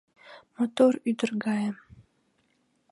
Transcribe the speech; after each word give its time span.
Мотор 0.55 0.93
ӱдыр 1.09 1.31
гае. 1.43 1.71